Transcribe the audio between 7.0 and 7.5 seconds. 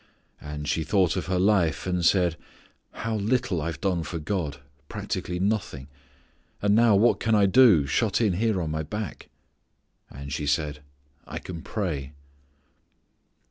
can I